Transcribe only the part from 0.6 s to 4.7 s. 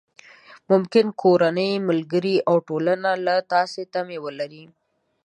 ممکن کورنۍ، ملګري او ټولنه له تاسې تمې ولري.